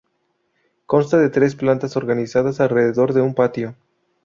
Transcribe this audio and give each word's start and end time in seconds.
Consta 0.87 1.19
de 1.19 1.29
tres 1.29 1.55
plantas 1.55 1.95
organizadas 1.95 2.59
alrededor 2.59 3.13
de 3.13 3.21
un 3.21 3.35
patio. 3.35 3.75